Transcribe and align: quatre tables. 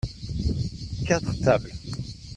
quatre 1.05 1.31
tables. 1.43 1.73